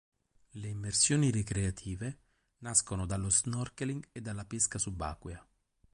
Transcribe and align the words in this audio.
Le 0.55 0.67
immersioni 0.67 1.29
ricreative 1.29 2.21
nascono 2.63 3.05
dallo 3.05 3.29
snorkeling 3.29 4.07
e 4.11 4.19
dalla 4.19 4.45
pesca 4.45 4.79
subacquea. 4.79 5.47